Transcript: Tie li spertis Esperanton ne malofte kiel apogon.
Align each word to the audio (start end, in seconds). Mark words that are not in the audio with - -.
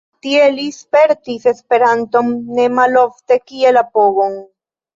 Tie 0.25 0.45
li 0.53 0.63
spertis 0.77 1.45
Esperanton 1.51 2.33
ne 2.61 2.67
malofte 2.81 3.41
kiel 3.47 3.81
apogon. 3.87 4.39